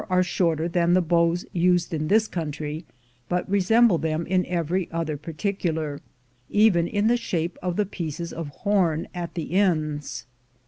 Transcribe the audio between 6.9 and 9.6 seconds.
the shape of the pieces of horn at the